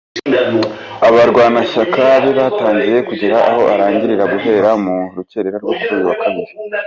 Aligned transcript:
Abarwanashyaka 1.07 2.01
be 2.23 2.31
batangiye 2.39 2.97
kugera 3.09 3.37
aho 3.49 3.61
ararahirira 3.73 4.23
guhera 4.33 4.69
mu 4.83 4.95
rukerera 5.15 5.57
rwo 5.63 5.73
kuri 5.79 5.93
uyu 5.97 6.09
wa 6.09 6.17
Kabiri. 6.23 6.51